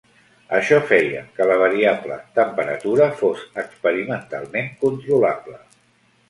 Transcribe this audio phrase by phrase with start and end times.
[0.59, 5.61] Això feia que la variable "temperatura" fos experimentalment controlable.